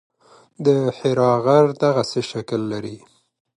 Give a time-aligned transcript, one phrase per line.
[0.65, 2.97] د حرا غر دغسې شکل لري.